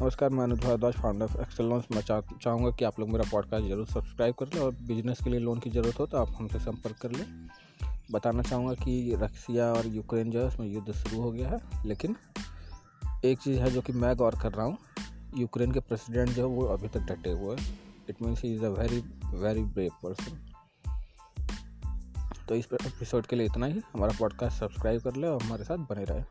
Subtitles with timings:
[0.00, 3.24] नमस्कार, मैं Anuj Bhardwaj founder of Excel loans मैं चाह चाहूँगा कि आप लोग मेरा
[3.30, 6.32] पॉडकास्ट ज़रूर सब्सक्राइब कर लें और बिज़नेस के लिए लोन की ज़रूरत हो तो आप
[6.36, 7.48] हमसे संपर्क कर लें।
[8.10, 12.16] बताना चाहूँगा कि रशिया और यूक्रेन जो है, उसमें युद्ध शुरू हो गया है। लेकिन
[13.24, 14.78] एक चीज़ है जो कि मैं गौर कर रहा हूँ,
[15.36, 18.64] यूक्रेन के प्रेसिडेंट जो है, वो अभी तक डटे हुए हैं। It means he is
[18.64, 19.00] a very
[19.36, 20.38] very brave person
[22.48, 25.86] तो इस एपिसोड के लिए इतना ही। हमारा पॉडकास्ट सब्सक्राइब कर ले और हमारे साथ
[25.90, 26.22] बने रहे।